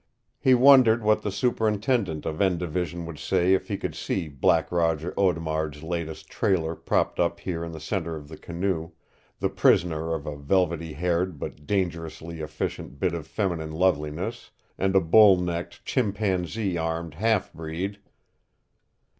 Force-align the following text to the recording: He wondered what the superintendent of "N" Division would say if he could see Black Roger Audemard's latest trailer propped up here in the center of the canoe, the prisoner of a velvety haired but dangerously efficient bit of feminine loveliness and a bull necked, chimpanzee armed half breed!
He 0.39 0.55
wondered 0.55 1.03
what 1.03 1.21
the 1.21 1.29
superintendent 1.31 2.25
of 2.25 2.41
"N" 2.41 2.57
Division 2.57 3.05
would 3.05 3.19
say 3.19 3.53
if 3.53 3.67
he 3.67 3.77
could 3.77 3.93
see 3.93 4.27
Black 4.29 4.71
Roger 4.71 5.13
Audemard's 5.15 5.83
latest 5.83 6.27
trailer 6.27 6.73
propped 6.73 7.19
up 7.19 7.39
here 7.41 7.63
in 7.63 7.71
the 7.71 7.79
center 7.79 8.15
of 8.15 8.27
the 8.27 8.35
canoe, 8.35 8.93
the 9.39 9.47
prisoner 9.49 10.15
of 10.15 10.25
a 10.25 10.35
velvety 10.35 10.93
haired 10.93 11.37
but 11.37 11.67
dangerously 11.67 12.39
efficient 12.39 12.99
bit 12.99 13.13
of 13.13 13.27
feminine 13.27 13.73
loveliness 13.73 14.49
and 14.75 14.95
a 14.95 15.01
bull 15.01 15.37
necked, 15.37 15.85
chimpanzee 15.85 16.79
armed 16.79 17.13
half 17.13 17.53
breed! 17.53 17.99